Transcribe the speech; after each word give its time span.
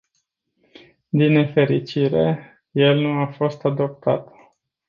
Din 1.09 1.31
nefericire, 1.31 2.39
el 2.71 2.97
nu 2.99 3.19
a 3.21 3.25
fost 3.27 3.63
adoptat. 3.65 4.31